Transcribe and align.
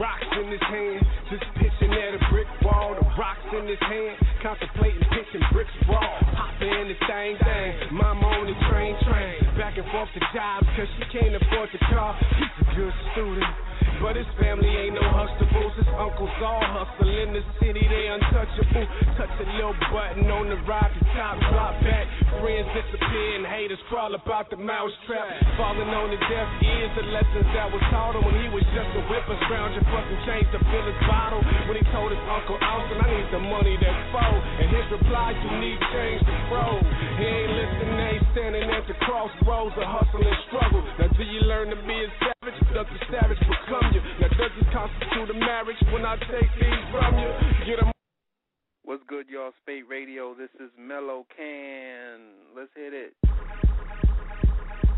Rocks 0.00 0.24
in 0.32 0.48
his 0.48 0.64
hand, 0.64 1.04
just 1.28 1.44
pitching 1.60 1.92
at 1.92 2.16
a 2.16 2.20
brick 2.32 2.48
wall. 2.64 2.96
The 2.96 3.04
rocks 3.20 3.44
in 3.52 3.68
his 3.68 3.78
hand, 3.84 4.16
contemplating 4.40 5.04
pitching 5.12 5.44
bricks 5.52 5.68
raw. 5.84 6.00
Papa 6.00 6.64
in 6.64 6.88
the 6.88 6.96
same 7.04 7.36
thing, 7.36 7.92
mama 7.92 8.24
on 8.24 8.48
the 8.48 8.56
train, 8.72 8.96
train. 9.04 9.44
Back 9.60 9.76
and 9.76 9.84
forth 9.92 10.08
to 10.16 10.20
jobs, 10.32 10.64
cause 10.72 10.88
she 10.96 11.04
can't 11.12 11.36
afford 11.36 11.68
the 11.76 11.84
car. 11.92 12.16
He's 12.16 12.48
a 12.64 12.74
good 12.80 12.94
student. 13.12 13.69
But 14.00 14.16
his 14.16 14.26
family 14.40 14.72
ain't 14.80 14.96
no 14.96 15.04
Huxtables. 15.04 15.76
His 15.76 15.92
uncles 15.92 16.32
all 16.40 16.64
hustle 16.72 17.12
in 17.20 17.36
the 17.36 17.44
city, 17.60 17.84
they 17.84 18.08
untouchable. 18.08 18.88
Touch 19.20 19.28
a 19.28 19.46
little 19.60 19.76
button 19.92 20.24
on 20.32 20.48
the 20.48 20.56
ride, 20.64 20.88
the 20.96 21.04
top 21.12 21.36
drop 21.52 21.76
back. 21.84 22.08
Friends 22.40 22.64
disappear 22.72 23.30
and 23.36 23.44
haters 23.44 23.78
crawl 23.92 24.16
about 24.16 24.48
the 24.48 24.56
mousetrap. 24.56 25.28
Falling 25.60 25.92
on 25.92 26.08
the 26.08 26.16
deaf 26.16 26.48
ears, 26.64 26.92
the 26.96 27.06
lessons 27.12 27.44
that 27.52 27.68
was 27.68 27.84
taught 27.92 28.16
him 28.16 28.24
when 28.24 28.40
he 28.40 28.48
was 28.48 28.64
just 28.72 28.88
a 28.96 29.02
whipper. 29.12 29.36
Scrounging 29.44 29.84
for 29.84 30.00
some 30.00 30.20
change 30.24 30.48
to 30.56 30.60
fill 30.64 30.86
his 30.88 31.00
bottle. 31.04 31.44
When 31.68 31.76
he 31.76 31.84
told 31.92 32.08
his 32.08 32.24
uncle 32.24 32.56
Austin, 32.56 33.04
I 33.04 33.06
need 33.12 33.28
the 33.36 33.42
money 33.52 33.76
that's 33.76 34.02
full. 34.16 34.38
And 34.64 34.68
his 34.80 34.86
reply, 34.96 35.36
you 35.36 35.50
need 35.60 35.78
change 35.92 36.24
to 36.24 36.34
grow. 36.48 36.72
He 37.20 37.24
ain't 37.28 37.52
listening, 37.52 38.00
ain't 38.00 38.24
standing 38.32 38.64
at 38.64 38.88
the 38.88 38.96
crossroads 39.04 39.76
of 39.76 39.84
hustle 39.84 40.24
and 40.24 40.40
struggle. 40.48 40.80
Now, 40.96 41.12
do 41.12 41.20
you 41.20 41.44
learn 41.44 41.68
to 41.68 41.78
be 41.84 42.00
a? 42.08 42.39
Does 42.68 42.86
the 42.86 43.00
savage 43.10 43.40
become 43.40 43.86
you? 43.92 44.00
Now, 44.20 44.28
does 44.36 44.52
this 44.60 44.68
constitute 44.72 45.30
a 45.30 45.38
marriage 45.40 45.80
when 45.92 46.04
I 46.04 46.16
take 46.28 46.50
these 46.60 46.84
from 46.92 47.18
you? 47.18 47.30
Get 47.66 47.80
What's 48.84 49.02
good, 49.06 49.26
y'all? 49.28 49.52
Spate 49.62 49.88
Radio. 49.88 50.34
This 50.34 50.50
is 50.58 50.70
Melo 50.78 51.26
Kan. 51.36 52.20
Let's 52.56 52.70
hit 52.74 52.92
it. 52.92 53.14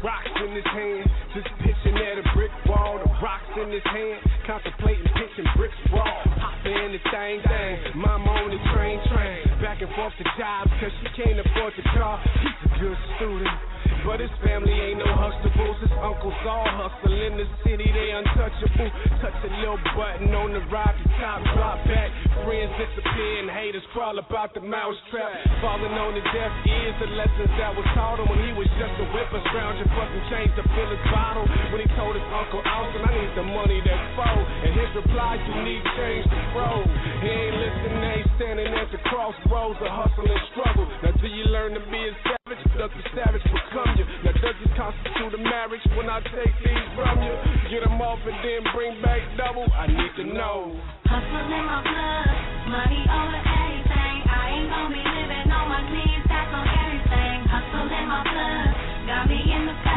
Rocks 0.02 0.34
in 0.34 0.50
his 0.50 0.66
hand, 0.66 1.06
just 1.30 1.46
pitching 1.62 1.94
at 1.94 2.18
a 2.18 2.26
brick 2.34 2.50
wall. 2.66 2.98
The 2.98 3.06
rocks 3.22 3.46
in 3.54 3.70
his 3.70 3.86
hand, 3.86 4.18
contemplating 4.46 5.06
pitching 5.14 5.46
bricks 5.54 5.78
raw. 5.94 6.02
Papa 6.02 6.66
in 6.66 6.90
the 6.90 7.02
same 7.12 7.38
thing, 7.46 8.00
mama 8.02 8.26
on 8.26 8.50
the 8.50 8.58
train, 8.74 8.98
train. 9.14 9.46
Back 9.62 9.78
and 9.80 9.92
forth 9.94 10.12
to 10.18 10.26
jobs, 10.34 10.70
cause 10.82 10.90
she 10.98 11.22
can't 11.22 11.38
afford 11.38 11.72
the 11.78 11.86
car. 11.94 12.18
He's 12.42 12.60
a 12.66 12.70
good 12.82 12.98
student. 13.14 13.71
But 14.02 14.18
his 14.18 14.34
family 14.42 14.74
ain't 14.74 14.98
no 14.98 15.06
Huxtables. 15.14 15.78
His 15.78 15.94
uncles 16.02 16.34
all 16.42 16.66
hustle 16.66 17.14
in 17.14 17.38
the 17.38 17.46
city, 17.62 17.86
they 17.86 18.10
untouchable. 18.10 18.90
Touch 19.22 19.38
a 19.46 19.50
little 19.62 19.78
button 19.94 20.34
on 20.34 20.50
the 20.50 20.62
ride, 20.74 20.98
the 20.98 21.08
top 21.22 21.38
drop 21.54 21.78
back. 21.86 22.10
Friends 22.42 22.74
disappear 22.82 23.46
and 23.46 23.50
haters 23.54 23.86
crawl 23.94 24.18
about 24.18 24.58
the 24.58 24.60
mousetrap. 24.60 25.38
Falling 25.62 25.94
on 25.94 26.18
the 26.18 26.24
deaf 26.34 26.50
ears, 26.66 26.98
the 26.98 27.14
lessons 27.14 27.52
that 27.62 27.70
was 27.78 27.86
taught 27.94 28.18
him 28.18 28.26
when 28.26 28.42
he 28.42 28.50
was 28.58 28.66
just 28.74 28.90
a 28.98 29.06
whipper, 29.14 29.38
scrounging 29.54 29.86
for 29.94 30.02
some 30.02 30.24
change 30.34 30.50
to 30.58 30.66
fill 30.74 30.90
his 30.90 31.04
bottle. 31.14 31.46
When 31.70 31.78
he 31.78 31.88
told 31.94 32.18
his 32.18 32.26
uncle 32.34 32.58
Austin, 32.58 33.06
I 33.06 33.10
need 33.14 33.32
the 33.38 33.46
money 33.46 33.78
that's 33.86 34.06
full. 34.18 34.42
And 34.66 34.70
his 34.74 34.90
reply, 34.98 35.38
you 35.38 35.54
need 35.62 35.82
change 35.94 36.26
to 36.26 36.38
grow. 36.50 36.82
He 37.22 37.30
ain't 37.30 37.54
listening, 37.54 37.98
they 38.02 38.14
ain't 38.18 38.30
standing 38.34 38.70
at 38.74 38.90
the 38.90 38.98
crossroads 39.06 39.78
of 39.78 39.90
hustle 39.94 40.26
and 40.26 40.42
struggle. 40.50 40.86
Now, 41.06 41.14
do 41.22 41.30
you 41.30 41.46
learn 41.54 41.78
to 41.78 41.82
be 41.86 42.02
a 42.10 42.41
savage? 42.56 43.04
Savage 43.14 43.44
become 43.44 43.96
you? 43.96 44.04
Now, 44.24 44.32
constitute 44.76 45.34
a 45.34 45.42
marriage 45.42 45.84
when 45.96 46.08
I 46.08 46.20
take 46.20 46.54
these 46.64 46.88
from 46.96 47.22
you? 47.22 47.34
Get 47.70 47.84
them 47.84 48.00
off 48.00 48.18
and 48.24 48.36
then 48.44 48.60
bring 48.74 49.00
back 49.02 49.20
double? 49.36 49.66
I 49.72 49.86
need 49.86 50.12
to 50.16 50.24
know. 50.24 50.76
Hustle 51.06 51.52
in 51.52 51.64
my 51.64 51.80
blood, 51.82 52.28
money 52.68 53.02
over 53.04 53.40
anything. 53.40 54.16
I 54.28 54.42
ain't 54.52 54.68
gonna 54.68 54.92
be 54.92 55.02
living 55.02 55.48
on 55.52 55.66
my 55.68 55.82
knees, 55.92 56.24
that's 56.28 56.52
on 56.52 56.66
everything. 56.68 57.36
Hustle 57.48 57.88
in 57.88 58.06
my 58.08 58.22
blood, 58.24 58.68
got 59.06 59.28
me 59.28 59.40
in 59.40 59.62
the 59.66 59.91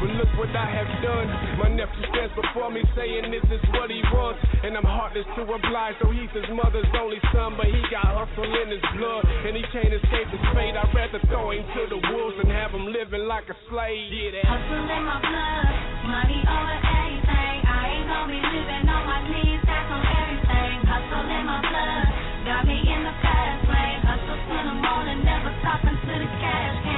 but 0.00 0.10
look 0.16 0.32
what 0.40 0.48
I 0.56 0.64
have 0.64 0.90
done. 1.04 1.28
My 1.60 1.68
nephew 1.68 2.08
stands 2.08 2.32
before 2.32 2.72
me 2.72 2.80
saying 2.96 3.28
this 3.28 3.44
is 3.52 3.60
what 3.76 3.92
he 3.92 4.00
wants. 4.10 4.40
And 4.64 4.72
I'm 4.72 4.88
heartless 4.88 5.28
to 5.36 5.44
oblige, 5.44 5.94
so 6.00 6.08
he's 6.08 6.32
his 6.32 6.48
mother's 6.56 6.88
only 6.96 7.20
son. 7.36 7.60
But 7.60 7.68
he 7.68 7.80
got 7.92 8.08
hustle 8.08 8.48
in 8.48 8.72
his 8.72 8.84
blood, 8.96 9.28
and 9.28 9.52
he 9.52 9.64
can't 9.68 9.92
escape 9.92 10.28
his 10.32 10.44
fate. 10.56 10.72
I'd 10.72 10.88
rather 10.96 11.20
throw 11.28 11.52
him 11.52 11.68
to 11.76 11.82
the 11.92 12.00
wolves 12.00 12.40
and 12.40 12.48
have 12.48 12.72
him 12.72 12.88
living 12.88 13.28
like 13.28 13.44
a 13.52 13.56
slave. 13.68 14.08
Yeah, 14.08 14.40
Hustle 14.48 14.88
in 14.88 15.04
my 15.04 15.20
blood, 15.20 15.68
money 16.08 16.40
over 16.48 16.76
anything. 16.80 17.56
I 17.68 17.80
ain't 17.92 18.08
gonna 18.08 18.32
be 18.32 18.40
living 18.40 18.88
on 18.88 19.02
my 19.04 19.20
knees, 19.28 19.60
that's 19.68 19.88
on 19.92 20.00
everything. 20.00 20.76
Hustle 20.88 21.28
in 21.28 21.44
my 21.44 21.60
blood, 21.60 22.04
got 22.48 22.62
me 22.64 22.78
in 22.80 23.00
the 23.04 23.14
fast 23.20 23.62
lane. 23.68 24.00
Hustle 24.08 24.40
till 24.48 24.64
the 24.64 24.76
morning, 24.80 25.20
never 25.28 25.52
stop 25.60 25.84
until 25.84 26.18
the 26.24 26.30
cash 26.40 26.89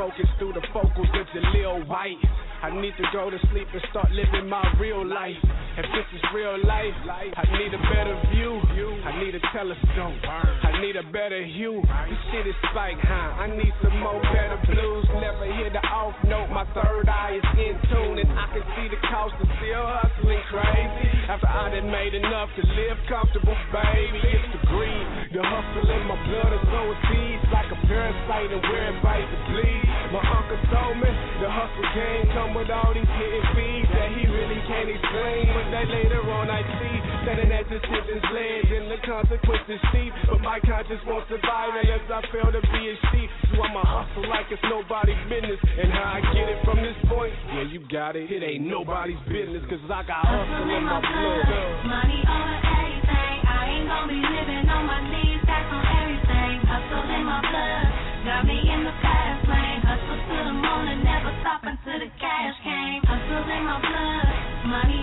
focus 0.00 0.24
through 0.38 0.54
the 0.54 0.66
focals 0.72 1.08
of 1.12 1.26
Jaleel 1.26 1.86
White. 1.86 2.39
I 2.60 2.68
need 2.76 2.92
to 3.00 3.06
go 3.08 3.32
to 3.32 3.38
sleep 3.48 3.68
and 3.72 3.80
start 3.88 4.12
living 4.12 4.44
my 4.44 4.60
real 4.76 5.00
life. 5.00 5.40
If 5.80 5.88
this 5.96 6.04
is 6.12 6.20
real 6.36 6.60
life, 6.68 6.92
I 7.08 7.44
need 7.56 7.72
a 7.72 7.80
better 7.88 8.12
view. 8.36 8.60
I 9.00 9.16
need 9.16 9.32
a 9.32 9.40
telescope. 9.48 10.20
I 10.28 10.76
need 10.84 10.96
a 10.96 11.04
better 11.08 11.40
hue. 11.40 11.80
This 11.80 12.20
shit 12.28 12.44
is 12.44 12.54
spike 12.68 13.00
high. 13.00 13.48
I 13.48 13.56
need 13.56 13.72
some 13.80 13.96
more 14.04 14.20
better 14.28 14.60
blues. 14.68 15.08
Never 15.24 15.48
hear 15.56 15.72
the 15.72 15.80
off 15.88 16.12
note. 16.28 16.52
My 16.52 16.68
third 16.76 17.08
eye 17.08 17.40
is 17.40 17.48
in 17.56 17.80
tune, 17.88 18.20
and 18.20 18.28
I 18.28 18.52
can 18.52 18.64
see 18.76 18.92
the 18.92 19.00
cost 19.08 19.32
of 19.40 19.48
still 19.56 19.80
hustling 19.80 20.44
crazy. 20.52 21.08
After 21.32 21.48
I 21.48 21.72
done 21.72 21.88
made 21.88 22.12
enough 22.12 22.52
to 22.60 22.62
live 22.76 22.98
comfortable, 23.08 23.56
baby, 23.72 24.20
it's 24.20 24.48
the 24.52 24.60
greed. 24.68 25.06
The 25.32 25.40
hustle 25.40 25.88
in 25.88 26.02
my 26.04 26.18
blood 26.28 26.52
is 26.52 26.64
so 26.68 26.82
seeds 27.08 27.46
like 27.54 27.72
a 27.72 27.78
parasite 27.88 28.52
and 28.52 28.60
where 28.68 28.92
it 28.92 28.98
bites 29.00 29.32
it 29.32 29.42
bleed. 29.48 29.84
My 30.12 30.20
uncle 30.26 30.60
told 30.74 30.98
me 30.98 31.08
the 31.40 31.48
hustle 31.48 31.88
game 31.94 32.26
come 32.50 32.58
with 32.58 32.70
all 32.70 32.92
these 32.94 33.06
hidden 33.06 33.44
fees 33.54 33.86
that 33.94 34.10
he 34.18 34.26
really 34.26 34.58
can't 34.66 34.90
explain. 34.90 35.46
But 35.54 35.66
that 35.70 35.86
later 35.86 36.22
on 36.30 36.50
I 36.50 36.62
see 36.62 36.96
standing 37.22 37.52
at 37.52 37.66
the 37.70 37.78
citizens' 37.78 38.26
ledge 38.34 38.70
and 38.74 38.90
the 38.90 38.98
consequences 39.06 39.78
steep. 39.90 40.12
But 40.26 40.40
my 40.42 40.58
conscience 40.60 41.00
won't 41.06 41.26
survive 41.30 41.78
unless 41.78 42.04
I 42.10 42.20
fail 42.34 42.50
to 42.50 42.62
be 42.74 42.82
a 42.90 42.96
sheep. 43.12 43.30
So 43.54 43.62
I'ma 43.62 43.82
hustle 43.86 44.26
like 44.28 44.50
it's 44.50 44.62
nobody's 44.66 45.20
business. 45.30 45.60
And 45.62 45.90
how 45.94 46.18
I 46.18 46.20
get 46.34 46.46
it 46.50 46.58
from 46.66 46.82
this 46.82 46.98
point, 47.06 47.34
yeah, 47.54 47.66
you 47.70 47.80
got 47.86 48.16
it. 48.18 48.30
It 48.30 48.42
ain't 48.42 48.66
nobody's 48.66 49.20
business, 49.30 49.62
cause 49.70 49.82
I 49.86 50.02
got 50.02 50.26
hustle 50.26 50.70
in 50.70 50.82
my 50.84 50.98
blood. 50.98 51.46
Money 51.86 52.20
over 52.26 52.56
anything. 52.66 53.36
I 53.46 53.60
ain't 53.78 53.86
gonna 53.86 54.10
be 54.10 54.18
living 54.18 54.66
on 54.66 54.84
my 54.86 55.00
knees. 55.06 55.42
That's 55.46 55.70
on 55.70 55.84
everything. 55.86 56.54
Hustle 56.66 57.06
in 57.14 57.22
my 57.22 57.38
blood. 57.46 57.86
Got 58.26 58.42
me 58.46 58.58
in 58.58 58.80
the. 58.84 58.90
Hustle 59.00 59.49
till 60.26 60.44
the 60.44 60.56
morning. 60.56 61.04
Never 61.04 61.32
stop 61.40 61.62
until 61.62 61.98
the 62.00 62.10
cash 62.18 62.56
came. 62.64 63.02
Hustle 63.04 63.46
in 63.50 63.62
my 63.64 63.78
blood. 63.78 64.26
Money 64.66 65.00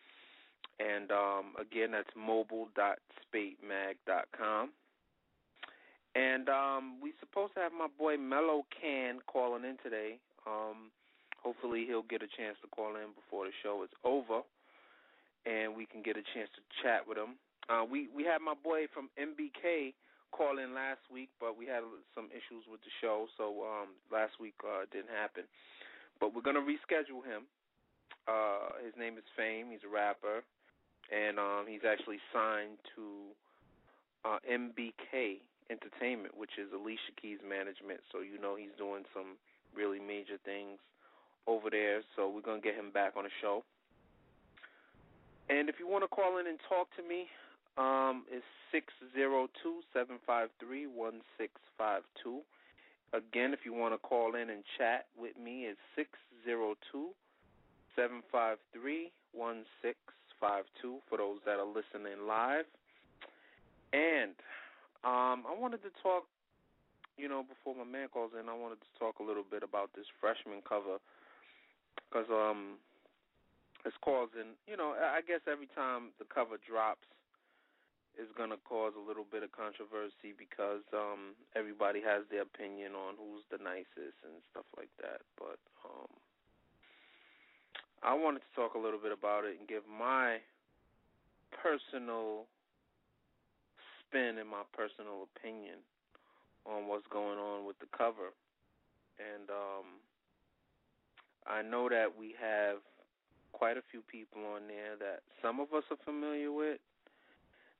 And 0.79 1.11
um, 1.11 1.53
again, 1.59 1.91
that's 1.91 2.09
mobile.spatemag.com. 2.15 4.69
And 6.15 6.47
um, 6.47 7.03
we're 7.03 7.19
supposed 7.19 7.53
to 7.55 7.59
have 7.59 7.75
my 7.75 7.91
boy 7.91 8.15
Melo 8.15 8.63
Kan 8.71 9.19
calling 9.27 9.67
in 9.67 9.75
today. 9.83 10.15
Um, 10.47 10.95
hopefully, 11.43 11.83
he'll 11.83 12.07
get 12.07 12.23
a 12.23 12.31
chance 12.31 12.55
to 12.63 12.71
call 12.71 12.95
in 12.95 13.11
before 13.11 13.43
the 13.43 13.51
show 13.59 13.83
is 13.83 13.91
over, 14.07 14.47
and 15.43 15.75
we 15.75 15.85
can 15.85 15.99
get 15.99 16.15
a 16.15 16.23
chance 16.31 16.47
to 16.55 16.63
chat 16.79 17.03
with 17.03 17.19
him. 17.19 17.35
Uh, 17.67 17.83
we 17.83 18.07
we 18.15 18.23
had 18.23 18.39
my 18.39 18.55
boy 18.55 18.87
from 18.95 19.11
MBK 19.19 19.91
call 20.31 20.55
in 20.55 20.71
last 20.71 21.03
week, 21.11 21.27
but 21.35 21.59
we 21.59 21.67
had 21.67 21.83
some 22.15 22.31
issues 22.31 22.63
with 22.71 22.79
the 22.87 22.93
show, 23.03 23.27
so 23.35 23.67
um, 23.67 23.91
last 24.07 24.39
week 24.39 24.55
uh, 24.63 24.87
didn't 24.95 25.11
happen. 25.11 25.43
But 26.23 26.31
we're 26.31 26.47
gonna 26.47 26.63
reschedule 26.63 27.27
him. 27.27 27.43
Uh, 28.23 28.79
his 28.79 28.95
name 28.95 29.19
is 29.19 29.27
Fame. 29.35 29.67
He's 29.67 29.83
a 29.83 29.91
rapper, 29.91 30.47
and 31.11 31.39
um, 31.43 31.67
he's 31.67 31.83
actually 31.83 32.23
signed 32.31 32.79
to 32.95 33.35
uh, 34.23 34.39
MBK 34.47 35.43
Entertainment, 35.69 36.37
which 36.37 36.57
is 36.57 36.71
Alicia 36.73 37.13
Keys 37.19 37.39
Management. 37.41 38.01
So 38.11 38.19
you 38.19 38.37
know 38.39 38.55
he's 38.55 38.73
doing 38.77 39.03
some 39.13 39.37
really 39.75 39.99
major 39.99 40.37
things 40.45 40.77
over 41.47 41.69
there. 41.69 42.01
So 42.15 42.29
we're 42.29 42.45
gonna 42.45 42.61
get 42.61 42.75
him 42.75 42.91
back 42.91 43.13
on 43.17 43.23
the 43.23 43.33
show. 43.41 43.63
And 45.49 45.69
if 45.69 45.75
you 45.79 45.87
want 45.87 46.03
to 46.03 46.07
call 46.07 46.37
in 46.37 46.47
and 46.47 46.57
talk 46.67 46.89
to 46.97 47.03
me, 47.05 47.27
um, 47.77 48.23
it's 48.31 48.45
six 48.71 48.93
zero 49.13 49.47
two 49.61 49.81
seven 49.93 50.17
five 50.25 50.49
three 50.59 50.87
one 50.87 51.21
six 51.37 51.53
five 51.77 52.01
two. 52.21 52.41
Again, 53.13 53.53
if 53.53 53.59
you 53.63 53.73
want 53.73 53.93
to 53.93 53.99
call 53.99 54.35
in 54.35 54.49
and 54.49 54.63
chat 54.77 55.05
with 55.17 55.37
me, 55.37 55.65
it's 55.65 55.79
six 55.95 56.09
zero 56.43 56.75
two 56.91 57.09
seven 57.95 58.23
five 58.31 58.57
three 58.73 59.11
one 59.33 59.65
six 59.81 59.97
five 60.39 60.65
two 60.81 60.97
for 61.09 61.17
those 61.17 61.37
that 61.45 61.59
are 61.59 61.67
listening 61.67 62.27
live. 62.27 62.65
And 63.93 64.33
um, 65.05 65.45
I 65.45 65.53
wanted 65.53 65.85
to 65.85 65.93
talk, 66.01 66.25
you 67.17 67.29
know, 67.29 67.45
before 67.45 67.77
my 67.77 67.85
man 67.85 68.09
calls 68.09 68.31
in, 68.33 68.49
I 68.49 68.57
wanted 68.57 68.81
to 68.81 68.91
talk 68.97 69.21
a 69.21 69.23
little 69.23 69.45
bit 69.45 69.61
about 69.61 69.93
this 69.95 70.09
freshman 70.19 70.65
cover. 70.67 70.97
Because 72.09 72.27
um, 72.33 72.81
it's 73.85 73.95
causing, 74.01 74.57
you 74.65 74.75
know, 74.75 74.97
I 74.97 75.21
guess 75.21 75.45
every 75.45 75.69
time 75.77 76.09
the 76.17 76.25
cover 76.25 76.57
drops 76.57 77.05
is 78.17 78.31
going 78.33 78.49
to 78.49 78.59
cause 78.63 78.95
a 78.97 79.07
little 79.07 79.27
bit 79.27 79.43
of 79.43 79.51
controversy 79.51 80.31
because 80.31 80.83
um 80.95 81.35
everybody 81.51 81.99
has 81.99 82.23
their 82.31 82.47
opinion 82.47 82.95
on 82.95 83.19
who's 83.19 83.43
the 83.51 83.59
nicest 83.59 84.15
and 84.23 84.39
stuff 84.51 84.67
like 84.79 84.91
that. 85.03 85.21
But 85.35 85.59
um 85.83 86.09
I 88.01 88.15
wanted 88.15 88.41
to 88.47 88.51
talk 88.55 88.73
a 88.75 88.81
little 88.81 88.99
bit 88.99 89.11
about 89.11 89.43
it 89.43 89.59
and 89.59 89.67
give 89.67 89.83
my 89.85 90.39
personal 91.51 92.47
spin 94.15 94.39
my 94.47 94.63
personal 94.71 95.27
opinion 95.35 95.83
on 96.63 96.87
what's 96.87 97.07
going 97.11 97.37
on 97.37 97.67
with 97.67 97.77
the 97.79 97.91
cover 97.91 98.31
and 99.19 99.49
um 99.51 99.99
I 101.45 101.61
know 101.61 101.89
that 101.89 102.15
we 102.17 102.33
have 102.39 102.79
quite 103.51 103.77
a 103.77 103.85
few 103.91 104.01
people 104.01 104.41
on 104.55 104.67
there 104.67 104.95
that 104.97 105.19
some 105.43 105.59
of 105.59 105.73
us 105.75 105.83
are 105.91 105.99
familiar 106.05 106.51
with 106.51 106.79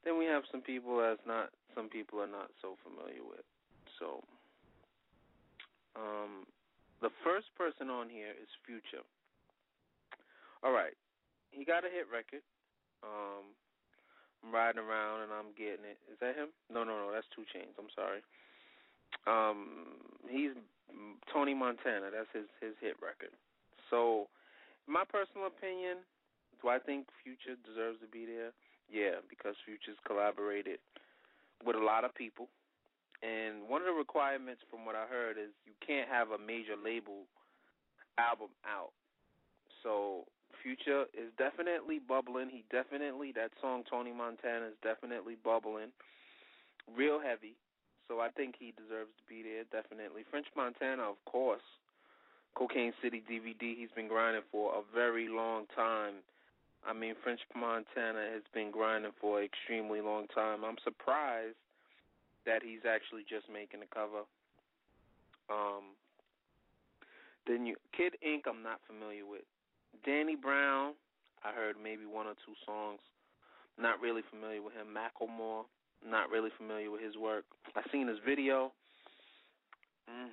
then 0.04 0.20
we 0.20 0.26
have 0.26 0.44
some 0.52 0.62
people 0.62 1.00
as 1.00 1.18
not 1.26 1.50
some 1.74 1.88
people 1.90 2.20
are 2.20 2.30
not 2.30 2.52
so 2.62 2.78
familiar 2.84 3.24
with. 3.24 3.48
So 4.00 4.22
um 5.96 6.46
the 7.02 7.10
first 7.24 7.48
person 7.58 7.90
on 7.90 8.10
here 8.10 8.36
is 8.36 8.48
Future. 8.66 9.04
All 10.64 10.72
right. 10.72 10.94
He 11.52 11.66
got 11.66 11.86
a 11.86 11.90
hit 11.90 12.06
record. 12.12 12.44
Um 13.04 13.56
I'm 14.44 14.54
riding 14.54 14.82
around 14.82 15.24
and 15.24 15.32
I'm 15.32 15.56
getting 15.58 15.86
it. 15.86 15.98
Is 16.12 16.20
that 16.22 16.36
him? 16.36 16.50
No, 16.70 16.84
no, 16.84 16.98
no, 16.98 17.12
that's 17.14 17.28
2 17.36 17.46
Chainz. 17.50 17.76
I'm 17.78 17.92
sorry. 17.94 18.22
Um 19.26 20.02
he's 20.30 20.52
Tony 21.32 21.54
Montana. 21.54 22.12
That's 22.12 22.30
his 22.34 22.50
his 22.62 22.76
hit 22.82 22.96
record. 23.02 23.34
So, 23.90 24.28
my 24.88 25.04
personal 25.06 25.48
opinion, 25.48 26.02
do 26.62 26.70
I 26.70 26.80
think 26.80 27.06
Future 27.22 27.58
deserves 27.62 28.02
to 28.02 28.10
be 28.10 28.26
there? 28.26 28.50
Yeah, 28.90 29.22
because 29.30 29.56
Future's 29.66 29.98
collaborated 30.06 30.80
with 31.66 31.76
a 31.76 31.84
lot 31.84 32.06
of 32.06 32.14
people. 32.14 32.50
And 33.24 33.66
one 33.66 33.82
of 33.82 33.88
the 33.88 33.98
requirements 33.98 34.62
from 34.70 34.86
what 34.86 34.94
I 34.94 35.08
heard 35.10 35.38
is 35.38 35.50
you 35.66 35.74
can't 35.82 36.10
have 36.10 36.30
a 36.30 36.38
major 36.38 36.78
label 36.78 37.26
album 38.18 38.54
out. 38.66 38.94
So 39.82 40.26
Future 40.66 41.06
is 41.14 41.30
definitely 41.38 42.02
bubbling. 42.02 42.50
He 42.50 42.66
definitely 42.74 43.30
that 43.38 43.54
song 43.62 43.86
Tony 43.86 44.10
Montana 44.10 44.74
is 44.74 44.80
definitely 44.82 45.38
bubbling. 45.38 45.94
Real 46.90 47.22
heavy. 47.22 47.54
So 48.10 48.18
I 48.18 48.34
think 48.34 48.56
he 48.58 48.74
deserves 48.74 49.14
to 49.22 49.26
be 49.30 49.46
there, 49.46 49.70
definitely. 49.70 50.26
French 50.30 50.50
Montana, 50.58 51.06
of 51.06 51.22
course. 51.30 51.66
Cocaine 52.58 52.94
City 53.04 53.22
DVD, 53.30 53.78
he's 53.78 53.94
been 53.96 54.08
grinding 54.08 54.42
for 54.50 54.74
a 54.74 54.82
very 54.94 55.30
long 55.30 55.66
time 55.76 56.26
I 56.86 56.94
mean, 56.94 57.16
French 57.24 57.42
Montana 57.56 58.30
has 58.32 58.44
been 58.54 58.70
grinding 58.70 59.12
for 59.20 59.40
an 59.40 59.46
extremely 59.46 60.02
long 60.02 60.28
time. 60.28 60.64
I'm 60.64 60.78
surprised 60.84 61.58
that 62.46 62.62
he's 62.62 62.86
actually 62.86 63.26
just 63.28 63.50
making 63.50 63.80
the 63.80 63.90
cover. 63.90 64.22
Um, 65.50 65.98
then 67.48 67.66
you, 67.66 67.76
Kid 67.98 68.14
Ink, 68.22 68.46
I'm 68.48 68.62
not 68.62 68.80
familiar 68.86 69.26
with. 69.26 69.50
Danny 70.06 70.36
Brown, 70.36 70.94
I 71.44 71.52
heard 71.54 71.76
maybe 71.82 72.06
one 72.06 72.28
or 72.28 72.34
two 72.46 72.54
songs. 72.66 73.00
Not 73.78 74.00
really 74.00 74.22
familiar 74.30 74.62
with 74.62 74.74
him. 74.74 74.88
Macklemore, 74.88 75.64
not 76.06 76.30
really 76.30 76.50
familiar 76.58 76.90
with 76.92 77.02
his 77.02 77.18
work. 77.18 77.46
I 77.76 77.82
seen 77.92 78.08
his 78.08 78.18
video. 78.26 78.72
Mm, 80.10 80.32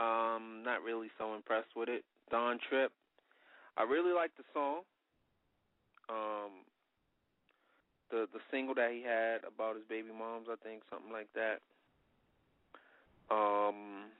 um, 0.00 0.62
not 0.64 0.82
really 0.82 1.08
so 1.18 1.34
impressed 1.34 1.76
with 1.76 1.88
it. 1.88 2.04
Don 2.30 2.58
Trip, 2.70 2.90
I 3.76 3.82
really 3.82 4.14
like 4.14 4.30
the 4.36 4.44
song 4.54 4.80
um 6.08 6.64
the 8.10 8.28
the 8.32 8.40
single 8.50 8.74
that 8.74 8.92
he 8.92 9.02
had 9.02 9.40
about 9.44 9.76
his 9.76 9.84
baby 9.88 10.10
moms, 10.16 10.48
I 10.50 10.56
think 10.62 10.82
something 10.90 11.12
like 11.12 11.28
that. 11.34 11.60
Um 13.30 14.10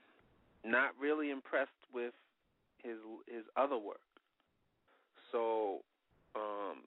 not 0.63 0.91
really 0.99 1.29
impressed 1.29 1.69
with 1.93 2.13
his 2.81 2.97
his 3.27 3.43
other 3.55 3.77
work. 3.77 4.04
So 5.35 5.83
um 6.33 6.79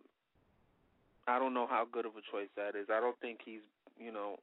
I 1.29 1.39
don't 1.39 1.53
know 1.53 1.67
how 1.69 1.85
good 1.85 2.07
of 2.07 2.13
a 2.17 2.25
choice 2.33 2.49
that 2.57 2.75
is. 2.75 2.89
I 2.89 3.01
don't 3.01 3.19
think 3.21 3.41
he's, 3.45 3.61
you 4.01 4.11
know, 4.11 4.39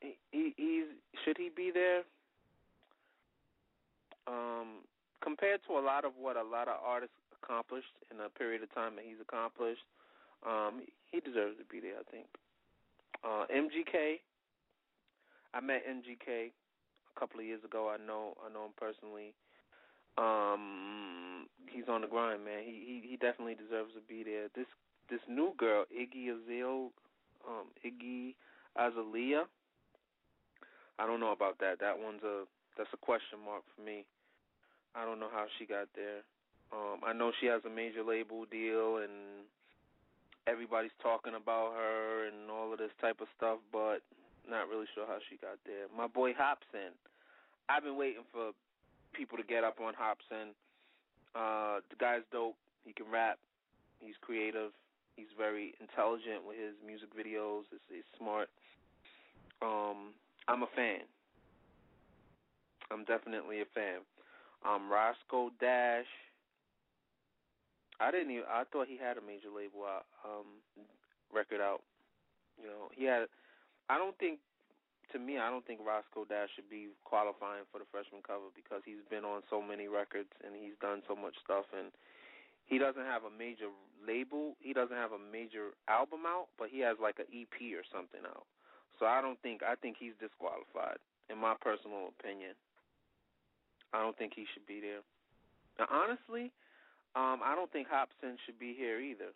he, 0.00 0.16
he 0.32 0.54
he's 0.56 0.88
should 1.24 1.36
he 1.36 1.50
be 1.54 1.70
there? 1.70 2.04
Um, 4.26 4.80
compared 5.22 5.60
to 5.68 5.74
a 5.74 5.84
lot 5.84 6.06
of 6.06 6.12
what 6.18 6.36
a 6.36 6.42
lot 6.42 6.68
of 6.68 6.80
artists 6.82 7.14
accomplished 7.42 7.92
in 8.10 8.18
a 8.18 8.30
period 8.30 8.62
of 8.62 8.74
time 8.74 8.96
that 8.96 9.04
he's 9.04 9.20
accomplished, 9.20 9.84
um, 10.44 10.80
he 11.12 11.20
deserves 11.20 11.58
to 11.58 11.64
be 11.70 11.80
there. 11.80 12.00
I 12.00 12.10
think. 12.10 12.26
Uh, 13.22 13.44
MGK. 13.52 14.24
I 15.52 15.60
met 15.60 15.84
MGK 15.86 16.48
a 16.48 17.20
couple 17.20 17.40
of 17.40 17.46
years 17.46 17.62
ago. 17.62 17.92
I 17.92 17.98
know 18.04 18.32
I 18.40 18.52
know 18.52 18.64
him 18.64 18.76
personally. 18.80 19.34
Um, 20.16 21.25
he's 21.70 21.88
on 21.88 22.02
the 22.02 22.06
grind, 22.06 22.44
man. 22.44 22.62
He 22.64 23.02
he 23.02 23.08
he 23.10 23.16
definitely 23.16 23.54
deserves 23.54 23.94
to 23.94 24.02
be 24.08 24.22
there. 24.22 24.48
This 24.54 24.66
this 25.10 25.20
new 25.28 25.52
girl, 25.56 25.84
Iggy 25.90 26.30
Azalea, 26.30 26.90
um, 27.46 27.66
Iggy 27.84 28.34
Azalea. 28.76 29.44
I 30.98 31.06
don't 31.06 31.20
know 31.20 31.32
about 31.32 31.58
that. 31.60 31.80
That 31.80 31.98
one's 31.98 32.22
a 32.22 32.44
that's 32.76 32.90
a 32.92 32.96
question 32.96 33.38
mark 33.44 33.62
for 33.74 33.82
me. 33.82 34.04
I 34.94 35.04
don't 35.04 35.20
know 35.20 35.28
how 35.30 35.46
she 35.58 35.66
got 35.66 35.88
there. 35.94 36.24
Um, 36.72 37.00
I 37.04 37.12
know 37.12 37.30
she 37.40 37.46
has 37.46 37.62
a 37.64 37.70
major 37.70 38.02
label 38.02 38.44
deal 38.50 38.98
and 38.98 39.46
everybody's 40.46 40.94
talking 41.02 41.34
about 41.34 41.74
her 41.74 42.26
and 42.26 42.50
all 42.50 42.72
of 42.72 42.78
this 42.78 42.94
type 43.00 43.20
of 43.20 43.28
stuff, 43.36 43.58
but 43.70 44.00
not 44.48 44.68
really 44.68 44.86
sure 44.94 45.06
how 45.06 45.18
she 45.28 45.36
got 45.36 45.58
there. 45.66 45.86
My 45.96 46.06
boy 46.06 46.32
Hopsin. 46.32 46.94
I've 47.68 47.82
been 47.82 47.98
waiting 47.98 48.22
for 48.32 48.54
people 49.12 49.36
to 49.36 49.42
get 49.42 49.64
up 49.64 49.82
on 49.82 49.94
Hopsin. 49.94 50.54
Uh, 51.36 51.80
the 51.90 51.96
guy's 51.96 52.24
dope. 52.32 52.56
He 52.84 52.92
can 52.92 53.06
rap. 53.12 53.38
He's 54.00 54.16
creative. 54.20 54.70
He's 55.16 55.32
very 55.36 55.74
intelligent 55.80 56.46
with 56.46 56.56
his 56.56 56.74
music 56.84 57.08
videos. 57.12 57.68
He's, 57.70 57.80
he's 58.00 58.08
smart. 58.16 58.48
Um, 59.60 60.12
I'm 60.48 60.62
a 60.62 60.70
fan. 60.74 61.04
I'm 62.90 63.04
definitely 63.04 63.60
a 63.60 63.68
fan. 63.74 64.00
Um, 64.64 64.90
Roscoe 64.90 65.50
Dash. 65.60 66.06
I 68.00 68.10
didn't 68.10 68.30
even. 68.30 68.44
I 68.48 68.64
thought 68.72 68.86
he 68.88 68.96
had 68.96 69.16
a 69.16 69.24
major 69.24 69.48
label 69.48 69.84
out, 69.84 70.04
um, 70.24 70.46
record 71.32 71.60
out. 71.60 71.82
You 72.60 72.68
know, 72.68 72.88
he 72.92 73.04
had. 73.04 73.26
I 73.88 73.98
don't 73.98 74.16
think. 74.18 74.38
To 75.14 75.22
me, 75.22 75.38
I 75.38 75.50
don't 75.50 75.62
think 75.62 75.78
Roscoe 75.86 76.26
Dash 76.26 76.50
should 76.58 76.66
be 76.66 76.90
qualifying 77.06 77.62
for 77.70 77.78
the 77.78 77.86
freshman 77.94 78.26
cover 78.26 78.50
because 78.58 78.82
he's 78.82 79.04
been 79.06 79.22
on 79.22 79.46
so 79.46 79.62
many 79.62 79.86
records 79.86 80.30
and 80.42 80.58
he's 80.58 80.74
done 80.82 81.06
so 81.06 81.14
much 81.14 81.38
stuff 81.46 81.64
and 81.70 81.94
he 82.66 82.82
doesn't 82.82 83.06
have 83.06 83.22
a 83.22 83.30
major 83.30 83.70
label. 84.02 84.58
He 84.58 84.74
doesn't 84.74 84.98
have 84.98 85.14
a 85.14 85.22
major 85.22 85.78
album 85.86 86.26
out, 86.26 86.50
but 86.58 86.68
he 86.74 86.82
has 86.82 86.98
like 86.98 87.22
an 87.22 87.30
EP 87.30 87.54
or 87.78 87.86
something 87.86 88.26
out. 88.26 88.50
So 88.98 89.06
I 89.06 89.22
don't 89.22 89.38
think 89.46 89.62
I 89.62 89.78
think 89.78 89.96
he's 90.00 90.18
disqualified 90.18 90.98
in 91.30 91.38
my 91.38 91.54
personal 91.62 92.10
opinion. 92.10 92.58
I 93.94 94.02
don't 94.02 94.18
think 94.18 94.34
he 94.34 94.44
should 94.50 94.66
be 94.66 94.82
there. 94.82 95.06
Now, 95.78 95.86
honestly, 95.92 96.50
um, 97.14 97.40
I 97.44 97.54
don't 97.54 97.70
think 97.70 97.86
Hopsin 97.88 98.36
should 98.44 98.58
be 98.58 98.74
here 98.74 99.00
either. 99.00 99.30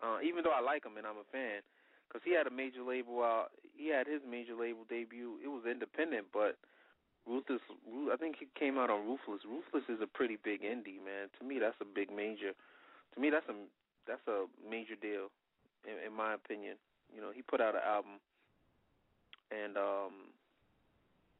Uh, 0.00 0.18
even 0.24 0.42
though 0.42 0.54
I 0.54 0.64
like 0.64 0.86
him 0.86 0.96
and 0.96 1.06
I'm 1.06 1.20
a 1.20 1.28
fan, 1.28 1.60
because 2.10 2.26
he 2.26 2.34
had 2.34 2.46
a 2.46 2.50
major 2.50 2.82
label. 2.82 3.22
Uh, 3.22 3.46
he 3.78 3.88
had 3.88 4.06
his 4.06 4.20
major 4.26 4.58
label 4.58 4.82
debut. 4.90 5.38
It 5.38 5.48
was 5.48 5.62
independent, 5.70 6.26
but 6.34 6.58
Ruthless. 7.26 7.62
I 8.10 8.16
think 8.16 8.36
he 8.40 8.48
came 8.58 8.78
out 8.78 8.90
on 8.90 9.06
Ruthless. 9.06 9.46
Ruthless 9.46 9.86
is 9.88 10.02
a 10.02 10.06
pretty 10.06 10.36
big 10.42 10.62
indie, 10.62 10.98
man. 10.98 11.30
To 11.38 11.46
me, 11.46 11.58
that's 11.60 11.78
a 11.80 11.86
big 11.86 12.10
major. 12.10 12.52
To 13.14 13.20
me, 13.20 13.30
that's 13.30 13.46
a 13.48 13.54
that's 14.06 14.26
a 14.26 14.50
major 14.68 14.98
deal, 14.98 15.30
in, 15.86 15.94
in 16.02 16.12
my 16.16 16.34
opinion. 16.34 16.74
You 17.14 17.20
know, 17.20 17.30
he 17.30 17.42
put 17.42 17.60
out 17.60 17.74
an 17.74 17.86
album, 17.86 18.18
and 19.54 19.76
um, 19.76 20.34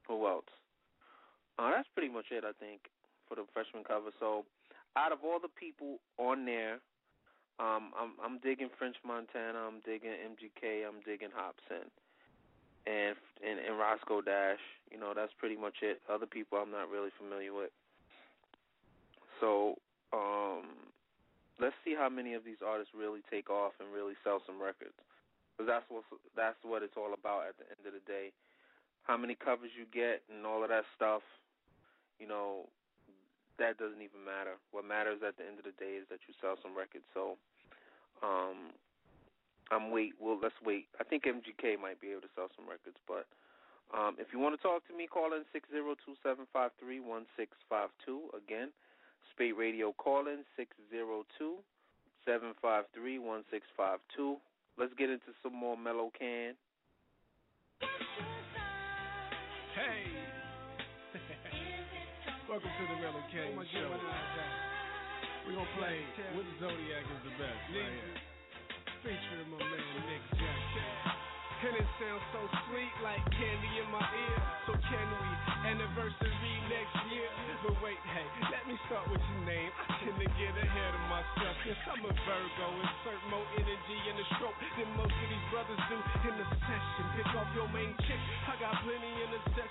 who 0.07 0.27
else? 0.27 0.51
Uh, 1.59 1.71
that's 1.71 1.89
pretty 1.95 2.13
much 2.13 2.27
it, 2.31 2.45
I 2.45 2.53
think, 2.59 2.87
for 3.29 3.35
the 3.35 3.45
freshman 3.53 3.85
cover. 3.85 4.11
So, 4.19 4.45
out 4.97 5.13
of 5.13 5.19
all 5.25 5.39
the 5.41 5.53
people 5.53 5.99
on 6.19 6.45
there, 6.45 6.79
um, 7.61 7.93
I'm 7.93 8.17
I'm 8.25 8.39
digging 8.41 8.73
French 8.79 8.97
Montana, 9.05 9.61
I'm 9.61 9.85
digging 9.85 10.17
MGK, 10.17 10.89
I'm 10.89 11.05
digging 11.05 11.29
Hopsin 11.29 11.93
and 12.87 13.17
and, 13.45 13.61
and 13.61 13.79
Roscoe 13.79 14.21
Dash. 14.25 14.63
You 14.91 14.99
know, 14.99 15.13
that's 15.15 15.33
pretty 15.37 15.57
much 15.57 15.83
it. 15.83 16.01
Other 16.09 16.27
people 16.27 16.59
I'm 16.59 16.73
not 16.73 16.89
really 16.89 17.13
familiar 17.21 17.53
with. 17.53 17.71
So, 19.41 19.81
um, 20.13 20.93
let's 21.61 21.77
see 21.85 21.97
how 21.97 22.09
many 22.09 22.35
of 22.35 22.45
these 22.45 22.61
artists 22.65 22.93
really 22.93 23.21
take 23.31 23.49
off 23.49 23.73
and 23.81 23.89
really 23.93 24.17
sell 24.25 24.43
some 24.45 24.61
records, 24.61 24.97
because 25.53 25.69
that's 25.69 25.85
what 25.89 26.05
that's 26.37 26.61
what 26.65 26.83
it's 26.83 26.97
all 26.97 27.13
about 27.13 27.49
at 27.49 27.57
the 27.61 27.69
end 27.69 27.85
of 27.85 27.93
the 27.93 28.05
day. 28.05 28.33
How 29.05 29.17
many 29.17 29.35
covers 29.35 29.73
you 29.73 29.89
get 29.89 30.21
and 30.29 30.45
all 30.45 30.63
of 30.63 30.69
that 30.69 30.85
stuff, 30.97 31.25
you 32.21 32.29
know, 32.29 32.69
that 33.57 33.81
doesn't 33.81 34.05
even 34.05 34.25
matter. 34.25 34.61
What 34.73 34.85
matters 34.85 35.25
at 35.25 35.41
the 35.41 35.45
end 35.45 35.57
of 35.57 35.65
the 35.65 35.77
day 35.81 35.97
is 35.97 36.09
that 36.13 36.21
you 36.29 36.37
sell 36.41 36.61
some 36.61 36.77
records. 36.77 37.09
So, 37.17 37.41
um, 38.23 38.73
I'm 39.71 39.91
wait. 39.91 40.15
Well, 40.21 40.39
let's 40.41 40.59
wait. 40.65 40.87
I 40.99 41.05
think 41.05 41.25
MGK 41.25 41.81
might 41.81 42.01
be 42.01 42.11
able 42.11 42.23
to 42.23 42.33
sell 42.35 42.49
some 42.57 42.69
records, 42.69 42.99
but 43.07 43.27
um, 43.97 44.17
if 44.19 44.29
you 44.33 44.39
want 44.39 44.59
to 44.59 44.63
talk 44.63 44.87
to 44.89 44.97
me, 44.97 45.07
call 45.07 45.33
in 45.33 45.45
six 45.53 45.69
zero 45.71 45.95
two 46.05 46.15
seven 46.23 46.47
five 46.53 46.71
three 46.79 47.01
one 47.01 47.27
six 47.37 47.53
five 47.69 47.89
two. 48.05 48.31
Again, 48.37 48.71
Spate 49.33 49.57
Radio 49.57 49.93
call 49.93 50.27
in 50.27 50.45
six 50.57 50.71
zero 50.91 51.25
two 51.39 51.57
seven 52.25 52.53
five 52.61 52.85
three 52.95 53.19
one 53.19 53.45
six 53.51 53.67
five 53.77 53.99
two. 54.17 54.37
Let's 54.79 54.93
get 54.99 55.11
into 55.11 55.35
some 55.43 55.55
more 55.55 55.77
Melo 55.77 56.11
Kan. 56.19 56.55
Hey. 59.75 60.05
Welcome 62.49 62.71
to 62.71 62.85
the 62.95 63.01
Mellow 63.01 63.23
Kane 63.31 63.57
Oh 63.59 63.65
Show. 63.73 64.70
We're 65.49 65.57
to 65.57 65.65
play 65.81 65.97
Which 66.37 66.51
Zodiac 66.61 67.05
is 67.09 67.23
the 67.25 67.35
best 67.41 67.61
right 67.73 67.93
here. 67.97 68.19
Featuring 69.01 69.49
my 69.49 69.57
man 69.57 69.85
Nick 70.05 70.25
Jackson. 70.37 70.93
And 71.61 71.77
it 71.77 71.89
sounds 72.01 72.25
so 72.33 72.41
sweet 72.69 72.95
like 73.05 73.21
candy 73.37 73.73
in 73.81 73.89
my 73.93 74.01
ear. 74.01 74.39
So 74.65 74.73
can 74.81 75.07
we 75.13 75.29
anniversary 75.69 76.57
next 76.73 76.97
year? 77.13 77.29
But 77.61 77.77
wait, 77.85 78.01
hey, 78.17 78.25
let 78.49 78.65
me 78.65 78.81
start 78.89 79.05
with 79.13 79.21
your 79.21 79.43
name. 79.45 79.69
I 79.69 80.01
tend 80.01 80.17
to 80.17 80.29
get 80.41 80.57
ahead 80.57 80.93
of 80.97 81.05
myself. 81.13 81.57
Yes, 81.69 81.77
I'm 81.85 82.01
a 82.01 82.13
Virgo. 82.17 82.67
Insert 82.81 83.21
more 83.29 83.45
energy 83.61 83.99
in 84.09 84.17
the 84.17 84.25
stroke 84.41 84.57
than 84.57 84.89
most 84.97 85.13
of 85.13 85.29
these 85.29 85.47
brothers 85.53 85.83
do 85.93 85.97
in 86.01 86.35
the 86.41 86.49
session. 86.65 87.05
Pick 87.21 87.29
off 87.37 87.50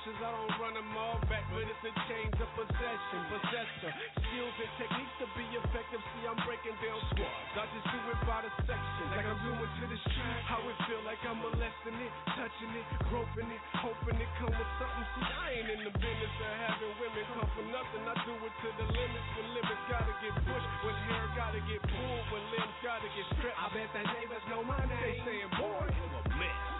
sections. 0.09 0.25
I 0.25 0.31
don't 0.33 0.53
run 0.61 0.73
them 0.73 0.89
all 0.97 1.19
back, 1.29 1.45
but 1.53 1.61
it's 1.61 1.83
a 1.85 1.93
change 2.09 2.35
of 2.41 2.49
possession. 2.57 3.19
Possessor, 3.29 3.91
skills 4.17 4.55
and 4.57 4.71
techniques 4.77 5.15
to 5.21 5.27
be 5.37 5.45
effective. 5.53 6.01
See, 6.01 6.25
I'm 6.25 6.39
breaking 6.45 6.77
down 6.81 6.99
squads. 7.13 7.53
I 7.57 7.65
just 7.73 7.87
do 7.89 7.99
it 8.09 8.19
by 8.25 8.41
the 8.45 8.51
section. 8.65 9.05
Like 9.13 9.27
I'm 9.27 9.39
doing 9.45 9.59
to 9.59 9.85
the 9.85 9.99
street. 10.09 10.39
How 10.49 10.61
it 10.65 10.77
feel 10.89 11.01
like 11.05 11.21
I'm 11.25 11.39
molesting 11.41 11.97
it, 11.99 12.11
touching 12.33 12.71
it, 12.73 12.85
groping 13.09 13.49
it, 13.49 13.61
hoping 13.77 14.17
it 14.17 14.29
come 14.41 14.53
with 14.53 14.71
something. 14.81 15.05
See, 15.17 15.29
I 15.29 15.47
ain't 15.61 15.69
in 15.69 15.81
the 15.85 15.93
business 15.93 16.33
of 16.41 16.51
having 16.65 16.93
women 16.97 17.25
come 17.37 17.49
for 17.53 17.65
nothing. 17.69 18.01
I 18.09 18.15
do 18.25 18.33
it 18.33 18.53
to 18.65 18.69
the 18.81 18.85
limits. 18.89 19.27
When 19.37 19.47
limits 19.53 19.83
gotta 19.89 20.13
get 20.23 20.33
pushed, 20.45 20.69
when 20.85 20.95
hair 21.09 21.25
gotta 21.37 21.61
get 21.69 21.81
pulled, 21.85 22.25
when 22.33 22.43
limbs 22.53 22.77
gotta 22.81 23.09
get 23.13 23.25
stripped. 23.37 23.57
I 23.59 23.67
bet 23.73 23.89
that 23.93 24.05
neighbors 24.17 24.45
know 24.49 24.61
my 24.65 24.79
name. 24.89 24.97
They 24.99 25.45
saying, 25.45 25.51
boy, 25.57 25.85
you 25.85 26.05
a 26.17 26.21
mess. 26.37 26.78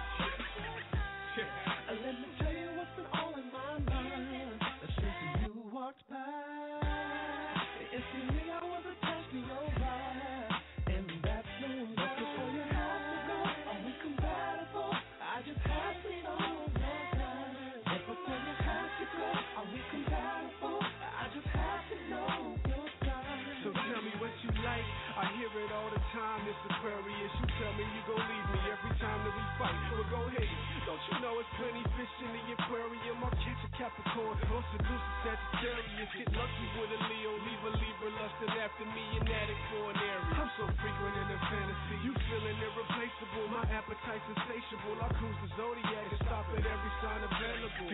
Walked 6.12 6.89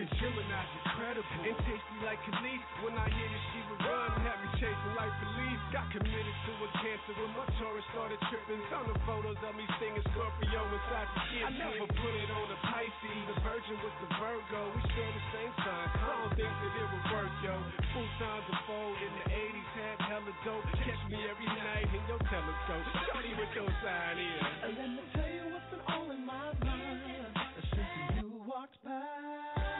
And 0.06 0.14
Gemini's 0.22 0.70
incredible. 0.86 1.26
And 1.42 1.58
tasty 1.66 1.96
like 2.06 2.22
Khalees. 2.30 2.62
When 2.86 2.94
I 2.94 3.10
hear 3.10 3.26
that 3.26 3.44
she 3.50 3.58
would 3.66 3.82
run, 3.90 4.06
have 4.22 4.38
me 4.38 4.54
chasing 4.54 4.94
like 4.94 5.10
police. 5.18 5.58
Got 5.74 5.90
committed 5.90 6.36
to 6.46 6.52
a 6.62 6.68
cancer 6.78 7.12
when 7.18 7.34
my 7.34 7.42
Taurus 7.58 7.82
started 7.90 8.22
tripping. 8.30 8.62
Found 8.70 8.86
the 8.86 8.94
photos 9.02 9.34
of 9.42 9.52
me 9.58 9.66
singing 9.82 10.06
Scorpio 10.14 10.62
inside 10.62 11.10
the 11.10 11.22
kid. 11.34 11.42
I 11.42 11.50
never 11.58 11.90
put 11.90 12.14
it 12.22 12.30
on 12.30 12.46
the 12.46 12.58
Pisces, 12.70 13.18
the 13.26 13.36
Virgin 13.42 13.76
was 13.82 13.94
the 13.98 14.10
Virgo. 14.14 14.60
We 14.78 14.80
share 14.94 15.10
the 15.10 15.24
same 15.34 15.52
sign. 15.66 15.86
I 15.90 16.06
don't 16.22 16.34
think 16.38 16.54
that 16.54 16.70
it 16.70 16.86
would 16.86 17.06
work, 17.10 17.32
yo. 17.42 17.54
Full 17.90 18.10
times 18.22 18.46
of 18.46 18.58
fold 18.70 18.98
in 19.02 19.10
the 19.10 19.26
80s 19.26 19.70
had 19.74 19.96
hella 20.06 20.34
dope. 20.46 20.66
Catch 20.86 21.02
me 21.10 21.18
every 21.26 21.50
night 21.50 21.90
in 21.90 22.02
your 22.06 22.22
telescope. 22.30 22.86
Show 23.10 23.18
me 23.26 23.34
what 23.34 23.50
your 23.58 23.70
sign 23.82 24.16
is. 24.22 24.38
And 24.38 24.70
let 24.70 24.86
me 24.86 25.02
tell 25.18 25.30
you 25.34 25.44
what's 25.50 25.66
been 25.74 25.82
all 25.90 26.06
in 26.14 26.22
my 26.22 26.54
mind 26.62 27.34
since 27.74 28.22
you 28.22 28.30
walked 28.46 28.78
by. 28.86 29.75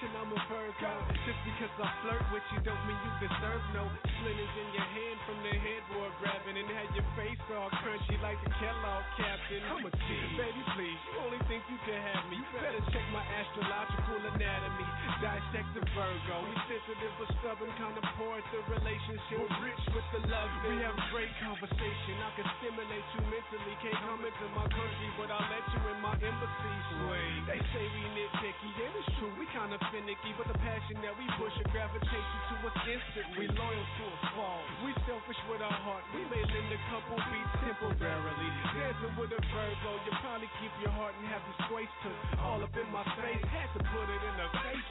Did 0.00 0.10
I 0.14 0.22
mention 0.22 0.22
I'm 0.22 0.30
a 0.30 0.40
Virgo? 0.46 0.92
Just 1.26 1.40
because 1.42 1.74
I 1.82 1.88
flirt 2.02 2.24
with 2.30 2.46
you 2.54 2.58
don't 2.62 2.82
mean 2.86 2.98
you 3.02 3.12
deserve 3.26 3.62
no 3.74 3.90
splinters 3.98 4.54
in 4.58 4.68
your 4.74 4.86
hand 4.86 5.18
from 5.26 5.38
the 5.42 5.54
headboard 5.58 6.12
grabbing 6.22 6.58
and 6.58 6.68
have 6.70 6.90
your 6.94 7.06
face 7.18 7.38
all 7.54 7.70
crunchy 7.82 8.14
like 8.22 8.38
a 8.46 8.50
Kellogg 8.62 9.04
captain. 9.18 9.62
I'm 9.66 9.86
a 9.86 9.90
G. 9.90 10.08
Baby, 10.38 10.62
please, 10.78 11.00
you 11.02 11.14
only 11.22 11.40
think 11.50 11.62
you 11.66 11.78
can 11.82 11.98
have 11.98 12.22
me. 12.30 12.38
You 12.38 12.46
better 12.62 12.82
check 12.94 13.06
my 13.10 13.24
astrological 13.42 14.18
anatomy. 14.34 14.86
Dissect 15.18 15.70
the 15.74 15.82
Virgo. 15.94 16.36
We 16.46 16.54
sensitive 16.70 17.14
but 17.18 17.30
stubborn, 17.42 17.72
kind 17.78 17.96
of 17.98 18.04
poor 18.18 18.38
at 18.38 18.46
the 18.54 18.60
relationship. 18.70 19.42
Rich 19.62 19.84
with 19.94 20.08
the 20.14 20.22
love. 20.30 20.50
We 20.68 20.78
have 20.84 20.94
great 21.10 21.32
conversation. 21.42 22.14
I 22.22 22.30
can 22.38 22.46
stimulate 22.62 23.06
you 23.18 23.22
mentally. 23.26 23.74
Can't 23.82 23.98
come 24.06 24.22
into 24.22 24.46
my 24.54 24.66
country, 24.70 25.08
but 25.18 25.32
I'll 25.32 25.48
let 25.50 25.64
you 25.74 25.80
in 25.90 25.98
my 25.98 26.14
embassy. 26.14 26.74
Sway. 26.88 27.26
They 27.50 27.60
say 27.74 27.84
we 27.96 28.02
nitpicky, 28.14 28.70
and 28.78 28.92
it's 28.94 29.10
true. 29.18 29.32
We 29.38 29.46
kind 29.50 29.72
of 29.74 29.80
finicky, 29.92 30.32
but 30.36 30.48
the 30.48 30.58
passion 30.60 31.00
that 31.04 31.14
we 31.16 31.24
push 31.40 31.54
a 31.60 31.66
gravitation 31.72 32.38
to 32.50 32.54
us 32.68 32.76
instantly. 32.88 33.48
We 33.48 33.56
loyal 33.56 33.86
to 34.00 34.04
a 34.08 34.18
fault. 34.36 34.64
We 34.84 34.90
selfish 35.04 35.40
with 35.48 35.60
our 35.60 35.78
heart. 35.84 36.04
We 36.12 36.24
may 36.28 36.42
lend 36.44 36.70
a 36.72 36.80
couple 36.92 37.16
beats 37.28 37.54
temporarily. 37.64 38.48
Dancing 38.76 39.14
with 39.16 39.32
a 39.36 39.40
Virgo, 39.52 39.92
you 40.04 40.12
probably 40.20 40.50
keep 40.60 40.72
your 40.80 40.92
heart 40.92 41.12
and 41.16 41.24
have 41.28 41.42
your 41.44 41.58
squace 41.68 41.94
took 42.04 42.18
all 42.40 42.60
up 42.60 42.74
in 42.76 42.88
my 42.92 43.04
face. 43.20 43.44
Had 43.52 43.70
to 43.76 43.82
put 43.92 44.06
it 44.08 44.22
in 44.24 44.34
a 44.40 44.48
Facebook. 44.64 44.87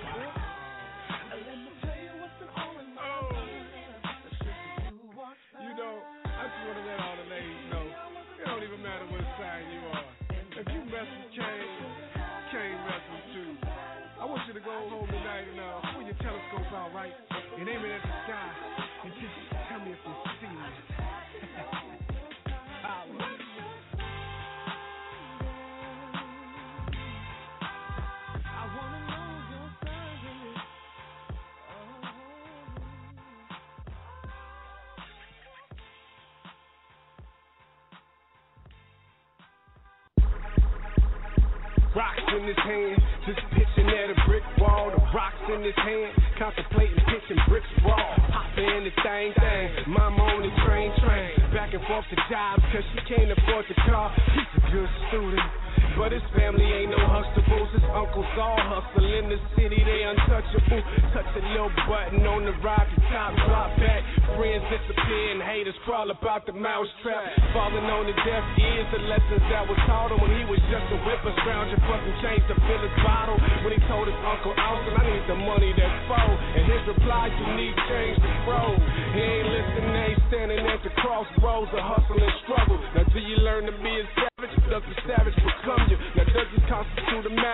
Rocks 41.97 42.21
in 42.29 42.45
his 42.45 42.61
hand, 42.61 43.01
just 43.25 43.41
pitching 43.57 43.89
at 43.89 44.13
a 44.13 44.17
brick 44.29 44.45
wall. 44.61 44.93
The 44.93 45.01
rocks 45.17 45.41
in 45.49 45.65
his 45.65 45.73
hand, 45.81 46.13
contemplating 46.37 46.93
pitching 47.09 47.41
bricks 47.49 47.65
raw. 47.81 47.97
Papa 48.29 48.61
in 48.61 48.85
the 48.85 48.93
thing 49.01 49.33
thing, 49.33 49.89
mama 49.89 50.21
on 50.21 50.45
the 50.45 50.53
train 50.61 50.93
train. 51.01 51.33
Back 51.57 51.73
and 51.73 51.81
forth 51.89 52.05
to 52.13 52.17
jobs, 52.29 52.61
cause 52.69 52.85
she 52.93 53.01
can't 53.09 53.33
afford 53.33 53.65
the 53.65 53.73
car. 53.89 54.13
He's 54.13 54.61
a 54.61 54.63
good 54.69 54.89
student. 55.09 55.66
But 55.97 56.13
his 56.13 56.21
family 56.37 56.61
ain't 56.63 56.93
no 56.93 57.01
Huxtables. 57.01 57.73
His 57.73 57.81
uncles 57.89 58.29
all 58.37 58.61
hustle 58.69 59.09
in 59.17 59.33
the 59.33 59.41
city, 59.57 59.81
they 59.81 60.05
untouchable. 60.05 60.81
Touch 61.09 61.25
a 61.33 61.43
little 61.57 61.73
button 61.89 62.21
on 62.21 62.45
the 62.45 62.53
ride, 62.61 62.85
the 62.93 63.01
top 63.09 63.33
drop 63.49 63.73
back. 63.81 64.05
Friends 64.37 64.61
disappear 64.69 65.33
and 65.33 65.41
haters 65.41 65.73
crawl 65.89 66.13
about 66.13 66.45
the 66.45 66.53
mousetrap. 66.53 67.33
Falling 67.49 67.89
on 67.89 68.05
the 68.05 68.13
deaf 68.21 68.45
ears, 68.61 68.87
the 68.93 69.01
lessons 69.09 69.41
that 69.49 69.65
was 69.65 69.79
taught 69.89 70.13
him 70.13 70.21
when 70.21 70.37
he 70.37 70.45
was 70.45 70.61
just 70.69 70.85
a 70.93 70.99
whipper 71.01 71.33
scrounger 71.41 71.81
for 71.89 71.97
some 71.97 72.17
change 72.21 72.45
to 72.45 72.55
fill 72.55 72.83
his 72.85 72.95
bottle. 73.01 73.41
When 73.65 73.73
he 73.73 73.81
told 73.89 74.05
his 74.05 74.21
uncle 74.21 74.53
Austin, 74.53 74.93
I 74.93 75.03
need 75.09 75.25
the 75.25 75.39
money 75.49 75.73
that's 75.73 75.97
full. 76.05 76.33
And 76.61 76.63
his 76.77 76.83
reply, 76.93 77.33
you 77.33 77.47
need 77.57 77.73
change 77.89 78.21
to 78.21 78.31
grow. 78.45 78.69
He 79.17 79.21
ain't 79.25 79.49
listening, 79.49 79.93
they 79.97 80.13
standing 80.29 80.61
at 80.61 80.85
the 80.85 80.93
crossroads 81.01 81.73
of 81.73 81.81
hustle 81.81 82.21
and 82.21 82.35
struggle. 82.45 82.77
Now 82.93 83.09
do 83.09 83.17
you 83.17 83.41
learn 83.41 83.65
to 83.65 83.73
be 83.81 83.93
a 83.97 84.05
savage? 84.13 84.53
Does 84.69 84.83
the 84.83 84.95
savage 85.07 85.36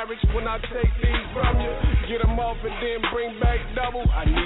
marriage 0.03 0.19
when 0.35 0.47
I 0.47 0.57
take 0.57 0.91
these 1.01 1.25
from 1.33 1.59
you? 1.59 1.71
Get 2.09 2.21
them 2.21 2.39
off 2.39 2.57
and 2.63 2.75
then 2.81 3.11
bring 3.11 3.39
back 3.39 3.59
double? 3.75 4.03
I 4.11 4.25
need 4.25 4.42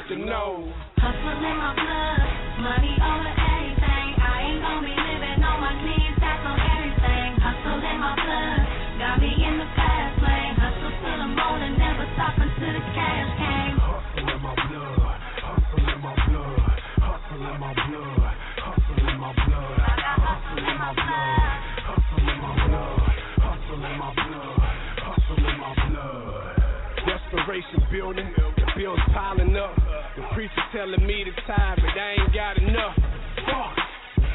building, 28.08 28.32
the 28.56 28.66
bills 28.80 29.00
piling 29.12 29.56
up. 29.58 29.76
The 30.16 30.24
preacher 30.34 30.64
telling 30.72 31.06
me 31.06 31.28
to 31.28 31.34
tithe, 31.44 31.80
but 31.84 31.92
I 31.92 32.16
ain't 32.16 32.34
got 32.34 32.56
enough. 32.56 32.96
Fuck. 33.44 33.76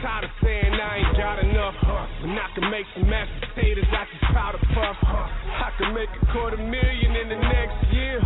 Tired 0.03 0.25
of 0.27 0.35
saying 0.43 0.75
I 0.77 0.99
ain't 0.99 1.17
got 1.17 1.39
enough. 1.41 1.75
When 2.21 2.37
I 2.37 2.49
can 2.53 2.69
make 2.69 2.85
some 2.93 3.09
mashed 3.09 3.33
potatoes, 3.41 3.89
I 3.89 4.05
can 4.05 4.21
powder 4.35 4.61
puff. 4.75 4.99
I 5.01 5.71
can 5.79 5.95
make 5.95 6.11
a 6.11 6.23
quarter 6.35 6.59
million 6.59 7.17
in 7.17 7.33
the 7.33 7.39
next 7.39 7.79
year. 7.95 8.21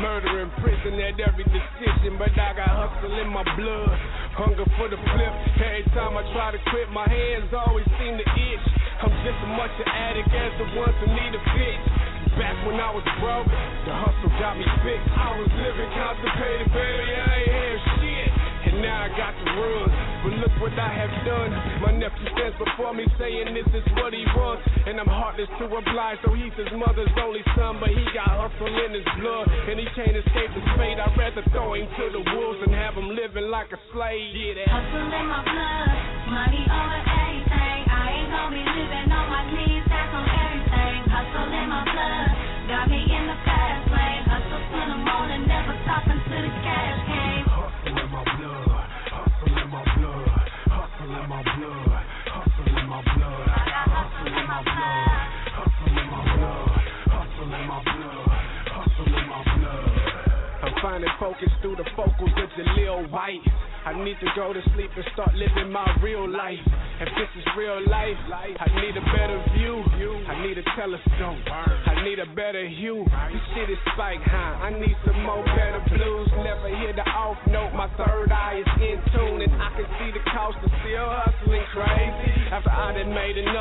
Murder 0.00 0.40
in 0.40 0.50
prison 0.62 0.96
at 1.02 1.18
every 1.20 1.44
decision, 1.44 2.16
but 2.16 2.32
I 2.32 2.56
got 2.56 2.70
hustle 2.70 3.20
in 3.20 3.28
my 3.28 3.44
blood. 3.58 3.92
Hunger 4.38 4.64
for 4.78 4.88
the 4.88 4.96
flip. 4.96 5.34
Every 5.60 5.84
time 5.92 6.16
I 6.16 6.24
try 6.32 6.54
to 6.56 6.60
quit, 6.70 6.88
my 6.94 7.08
hands 7.10 7.52
always 7.52 7.86
seem 8.00 8.16
to 8.16 8.26
itch. 8.26 8.66
I'm 8.96 9.12
just 9.26 9.36
as 9.44 9.52
much 9.60 9.74
an 9.76 9.88
addict 9.92 10.30
as 10.32 10.52
the 10.56 10.66
ones 10.78 10.96
who 11.04 11.06
need 11.10 11.32
a 11.36 11.42
when 12.66 12.82
I 12.82 12.90
was 12.90 13.06
broke, 13.22 13.46
the 13.46 13.94
hustle 13.94 14.34
got 14.42 14.58
me 14.58 14.66
fixed. 14.82 15.06
I 15.14 15.38
was 15.38 15.50
living 15.54 15.90
constipated, 15.94 16.68
baby, 16.74 17.06
I 17.14 17.30
ain't 17.38 17.54
have 17.54 17.80
shit. 18.02 18.30
And 18.66 18.82
now 18.82 19.06
I 19.06 19.08
got 19.14 19.32
the 19.38 19.46
run. 19.54 19.88
But 20.26 20.32
look 20.42 20.54
what 20.58 20.74
I 20.74 20.90
have 20.90 21.14
done. 21.22 21.54
My 21.86 21.94
nephew 21.94 22.26
stands 22.34 22.58
before 22.58 22.90
me 22.90 23.06
saying 23.14 23.54
this 23.54 23.70
is 23.70 23.86
what 23.94 24.10
he 24.10 24.26
wants. 24.34 24.66
And 24.90 24.98
I'm 24.98 25.06
heartless 25.06 25.46
to 25.62 25.70
oblige, 25.70 26.18
so 26.26 26.34
he's 26.34 26.50
his 26.58 26.74
mother's 26.74 27.14
only 27.22 27.46
son. 27.54 27.78
But 27.78 27.94
he 27.94 28.02
got 28.10 28.26
hustle 28.26 28.66
in 28.66 28.90
his 28.98 29.06
blood, 29.22 29.46
and 29.70 29.78
he 29.78 29.86
can't 29.94 30.18
escape 30.18 30.50
his 30.50 30.66
fate. 30.74 30.98
I'd 30.98 31.14
rather 31.14 31.46
throw 31.54 31.78
him 31.78 31.86
to 31.86 32.04
the 32.10 32.22
wolves 32.34 32.58
and 32.66 32.74
have 32.74 32.98
him 32.98 33.14
living 33.14 33.46
like 33.46 33.70
a 33.70 33.78
slave. 33.94 34.34
Yeah. 34.34 34.66
Hustle 34.66 35.14
in 35.14 35.26
my 35.30 35.46
blood, 35.46 35.75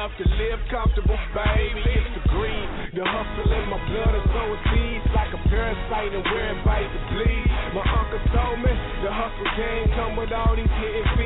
enough 0.06 0.18
to 0.22 0.30
live 0.38 0.62
comfortable, 0.70 1.18
baby. 1.34 1.82
It's 1.82 2.14
the 2.14 2.30
greed, 2.30 2.70
the 2.94 3.02
hustle 3.02 3.50
in 3.50 3.66
my 3.74 3.82
blood, 3.90 4.14
is 4.14 4.28
so 4.30 4.44
seeds 4.70 5.08
like 5.18 5.34
a 5.34 5.42
parasite 5.50 6.14
and 6.14 6.22
where 6.30 6.54
it 6.54 6.62
bites 6.62 6.94
to 6.94 7.02
bleed. 7.10 7.46
My 7.74 7.82
uncle 7.82 8.22
told 8.30 8.62
me 8.62 8.70
the 9.02 9.10
hustle 9.10 9.50
game 9.58 9.90
come 9.98 10.14
with 10.14 10.30
all 10.30 10.54
these 10.54 10.70
hidden 10.78 11.06
fees 11.18 11.25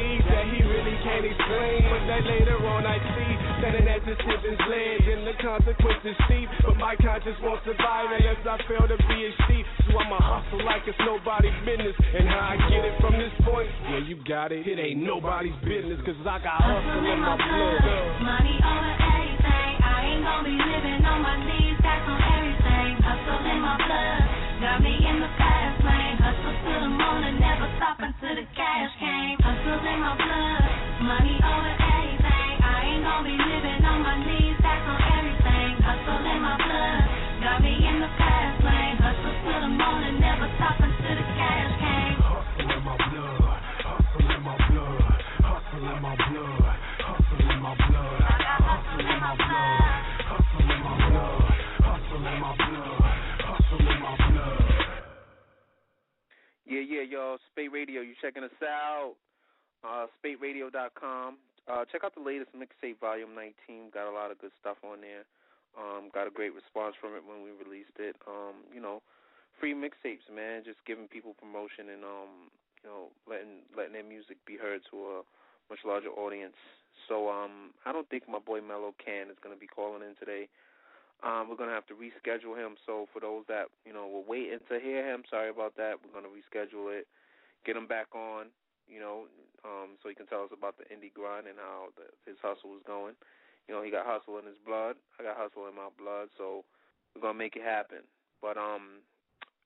can't 1.03 1.25
explain. 1.25 1.79
But 1.89 2.03
that 2.07 2.23
later 2.27 2.57
on 2.67 2.85
I 2.85 2.97
see, 2.99 3.31
standing 3.59 3.87
at 3.87 4.01
the 4.03 4.15
tipping 4.19 4.59
ledge 4.67 5.05
and 5.07 5.21
the 5.27 5.35
consequences 5.39 6.15
steep. 6.27 6.47
But 6.65 6.77
my 6.77 6.95
conscience 6.99 7.37
won't 7.43 7.63
survive 7.63 8.11
unless 8.11 8.41
I 8.43 8.55
fail 8.67 8.85
to 8.87 8.97
be 9.07 9.17
a 9.27 9.31
sheep. 9.47 9.65
So 9.87 9.97
I'ma 9.97 10.19
hustle 10.19 10.63
like 10.65 10.83
it's 10.87 10.99
nobody's 11.03 11.55
business. 11.63 11.95
And 11.95 12.27
how 12.27 12.53
I 12.53 12.57
get 12.69 12.83
it 12.83 12.95
from 12.99 13.13
this 13.15 13.33
point, 13.45 13.69
yeah, 13.89 14.01
you 14.03 14.15
got 14.27 14.51
it. 14.51 14.67
It 14.67 14.77
ain't 14.79 15.01
nobody's 15.03 15.57
business, 15.63 15.99
cause 16.05 16.19
I 16.23 16.37
got 16.43 16.59
hustle 16.59 17.05
in 17.05 17.19
my 17.19 17.35
blood. 17.35 17.81
Money 18.23 18.57
over 18.59 18.93
everything. 18.99 19.73
I 19.79 19.97
ain't 20.13 20.23
gonna 20.23 20.47
be 20.47 20.55
living 20.55 21.01
on 21.05 21.19
my 21.23 21.35
knees. 21.45 21.77
Tax 21.81 22.01
on 22.07 22.19
everything. 22.19 22.91
Hustle 23.03 23.43
in 23.47 23.59
my 23.61 23.75
blood. 23.79 24.21
Got 24.59 24.83
me 24.83 24.93
in 24.95 25.17
the 25.23 25.31
fast 25.39 25.79
lane. 25.85 26.08
Yeah, 56.69 56.81
yeah, 56.81 57.01
y'all. 57.01 57.37
Spate 57.51 57.71
Radio, 57.73 58.01
you 58.01 58.13
checking 58.21 58.43
us 58.43 58.51
out? 58.63 59.15
Uh, 59.83 60.07
SpateRadio.com. 60.19 61.37
Uh, 61.69 61.85
check 61.91 62.03
out 62.03 62.15
the 62.15 62.23
latest 62.23 62.51
mixtape, 62.57 62.99
Volume 62.99 63.35
19. 63.35 63.93
Got 63.93 64.09
a 64.09 64.15
lot 64.15 64.31
of 64.31 64.39
good 64.39 64.51
stuff 64.59 64.77
on 64.83 65.01
there. 65.01 65.23
Um, 65.77 66.09
got 66.09 66.25
a 66.25 66.33
great 66.33 66.51
response 66.57 66.97
from 66.97 67.13
it 67.13 67.21
when 67.21 67.45
we 67.45 67.53
released 67.53 67.95
it. 68.01 68.17
Um, 68.25 68.65
you 68.73 68.81
know, 68.81 69.05
free 69.61 69.77
mixtapes, 69.77 70.25
man. 70.27 70.65
Just 70.65 70.81
giving 70.87 71.07
people 71.07 71.37
promotion 71.37 71.93
and 71.93 72.03
um, 72.03 72.49
you 72.81 72.89
know, 72.89 73.13
letting 73.29 73.63
letting 73.77 73.93
their 73.93 74.07
music 74.07 74.41
be 74.49 74.57
heard 74.57 74.81
to 74.89 74.97
a 74.97 75.17
much 75.69 75.85
larger 75.85 76.09
audience. 76.09 76.57
So 77.07 77.29
um, 77.29 77.71
I 77.85 77.93
don't 77.93 78.09
think 78.09 78.25
my 78.27 78.41
boy 78.41 78.65
Melo 78.65 78.97
Kan 78.97 79.29
is 79.29 79.37
going 79.39 79.53
to 79.53 79.59
be 79.59 79.69
calling 79.69 80.01
in 80.01 80.17
today. 80.17 80.49
Um, 81.19 81.51
we're 81.51 81.59
gonna 81.59 81.75
have 81.75 81.87
to 81.91 81.99
reschedule 81.99 82.55
him. 82.55 82.79
So 82.85 83.07
for 83.11 83.19
those 83.19 83.43
that 83.51 83.67
you 83.85 83.91
know 83.91 84.07
were 84.07 84.23
waiting 84.23 84.63
to 84.71 84.79
hear 84.79 85.03
him, 85.03 85.23
sorry 85.29 85.49
about 85.49 85.75
that. 85.75 85.99
We're 85.99 86.15
gonna 86.15 86.31
reschedule 86.31 86.95
it, 86.95 87.07
get 87.65 87.75
him 87.75 87.87
back 87.87 88.15
on. 88.15 88.47
You 88.89 88.99
know, 88.99 89.17
um, 89.63 90.01
so 90.01 90.09
he 90.09 90.15
can 90.15 90.25
tell 90.25 90.41
us 90.43 90.49
about 90.51 90.75
the 90.81 90.89
indie 90.89 91.13
grind 91.13 91.45
and 91.45 91.61
how 91.61 91.93
the, 91.95 92.09
his 92.25 92.41
hustle 92.41 92.73
was 92.73 92.81
going. 92.85 93.13
You 93.69 93.75
know, 93.75 93.83
he 93.85 93.91
got 93.93 94.09
hustle 94.09 94.39
in 94.39 94.45
his 94.45 94.57
blood. 94.65 94.97
I 95.19 95.23
got 95.23 95.37
hustle 95.37 95.69
in 95.69 95.75
my 95.77 95.93
blood. 95.93 96.33
So 96.37 96.65
we're 97.13 97.21
gonna 97.21 97.37
make 97.37 97.55
it 97.55 97.61
happen. 97.61 98.01
But 98.41 98.57
um, 98.57 99.05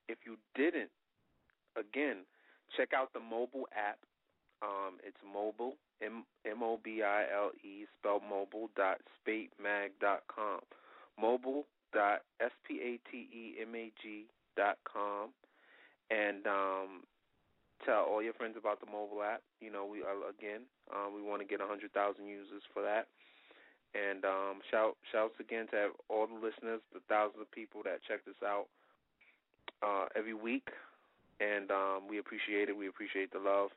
if 0.09 0.19
you 0.25 0.35
didn't, 0.55 0.91
again, 1.79 2.27
check 2.75 2.91
out 2.91 3.13
the 3.13 3.23
mobile 3.23 3.67
app. 3.71 3.99
Um, 4.61 4.99
it's 5.03 5.17
mobile, 5.23 5.75
M 6.01 6.23
M 6.45 6.63
O 6.63 6.79
B 6.83 7.03
I 7.03 7.25
L 7.33 7.51
E, 7.63 7.85
spelled 7.99 8.23
mobile 8.27 8.69
dot 8.75 8.99
spatemag 9.19 9.89
dot 9.99 10.23
com. 10.27 10.59
Mobile 11.19 11.65
dot 11.93 12.21
S 12.41 12.51
P 12.67 12.79
A 12.81 12.99
T 13.11 13.27
E 13.31 13.61
M 13.61 13.75
A 13.75 13.91
G 14.01 14.25
dot 14.55 14.77
com, 14.83 15.29
and 16.09 16.47
um, 16.47 17.03
tell 17.85 18.05
all 18.05 18.21
your 18.21 18.33
friends 18.33 18.55
about 18.57 18.79
the 18.79 18.89
mobile 18.89 19.23
app. 19.23 19.41
You 19.59 19.71
know, 19.71 19.85
we 19.85 20.01
are 20.05 20.15
again, 20.29 20.69
um, 20.93 21.15
we 21.15 21.21
want 21.21 21.41
to 21.41 21.47
get 21.47 21.61
a 21.61 21.67
hundred 21.67 21.93
thousand 21.93 22.27
users 22.27 22.63
for 22.73 22.81
that. 22.83 23.07
And 23.93 24.25
um, 24.25 24.61
shout 24.71 24.97
shouts 25.11 25.37
again 25.39 25.67
to 25.69 25.93
all 26.09 26.25
the 26.25 26.37
listeners, 26.37 26.81
the 26.93 27.01
thousands 27.09 27.41
of 27.41 27.51
people 27.51 27.81
that 27.85 28.01
check 28.07 28.25
this 28.25 28.39
out 28.41 28.65
uh, 29.85 30.09
every 30.15 30.33
week, 30.33 30.69
and 31.39 31.69
um, 31.69 32.09
we 32.09 32.17
appreciate 32.17 32.69
it. 32.69 32.77
We 32.77 32.87
appreciate 32.87 33.31
the 33.31 33.39
love. 33.39 33.69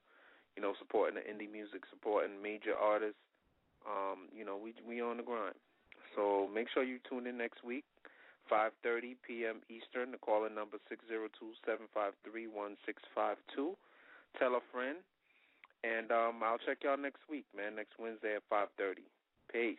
You 0.57 0.63
know, 0.63 0.73
supporting 0.79 1.21
the 1.21 1.25
indie 1.29 1.53
music, 1.53 1.85
supporting 1.91 2.41
major 2.41 2.73
artists. 2.73 3.21
Um, 3.85 4.33
you 4.33 4.45
know, 4.45 4.57
we 4.57 4.73
we 4.89 5.03
on 5.03 5.19
the 5.19 5.23
grind. 5.23 5.55
So 6.17 6.49
make 6.49 6.69
sure 6.73 6.83
you 6.83 6.99
tune 7.09 7.27
in 7.27 7.37
next 7.37 7.63
week, 7.63 7.85
5:30 8.51 9.17
p.m. 9.27 9.63
Eastern. 9.69 10.13
The 10.13 10.19
call-in 10.19 10.55
number 10.55 10.79
six 10.89 11.05
zero 11.09 11.29
two 11.39 11.53
seven 11.65 11.87
five 11.93 12.13
three 12.25 12.47
one 12.47 12.77
six 12.87 13.03
five 13.15 13.37
two. 13.55 13.77
Tell 14.39 14.55
a 14.55 14.61
friend, 14.73 14.99
and 15.85 16.11
um, 16.13 16.43
I'll 16.45 16.59
check 16.59 16.85
y'all 16.85 16.99
next 16.99 17.23
week, 17.31 17.47
man. 17.57 17.77
Next 17.77 17.99
Wednesday 17.99 18.37
at 18.37 18.45
5:30. 18.53 19.07
Peace. 19.53 19.79